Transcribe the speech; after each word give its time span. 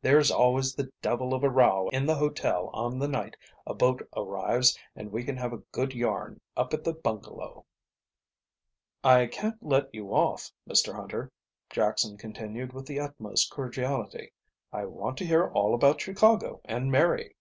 "There's 0.00 0.30
always 0.30 0.72
the 0.76 0.92
devil 1.02 1.34
of 1.34 1.42
a 1.42 1.50
row 1.50 1.88
in 1.88 2.06
the 2.06 2.14
hotel 2.14 2.70
on 2.72 3.00
the 3.00 3.08
night 3.08 3.36
a 3.66 3.74
boat 3.74 4.08
arrives 4.16 4.78
and 4.94 5.10
we 5.10 5.24
can 5.24 5.36
have 5.38 5.52
a 5.52 5.64
good 5.72 5.94
yarn 5.94 6.40
up 6.56 6.72
at 6.72 6.84
the 6.84 6.92
bungalow." 6.92 7.66
"I 9.02 9.26
can't 9.26 9.60
let 9.60 9.92
you 9.92 10.14
off, 10.14 10.52
Mr 10.68 10.94
Hunter," 10.94 11.32
Jackson 11.70 12.16
continued 12.18 12.72
with 12.72 12.86
the 12.86 13.00
utmost 13.00 13.50
cordiality. 13.50 14.32
"I 14.72 14.84
want 14.84 15.16
to 15.16 15.26
hear 15.26 15.48
all 15.48 15.74
about 15.74 16.00
Chicago 16.02 16.60
and 16.64 16.92
Mary." 16.92 17.34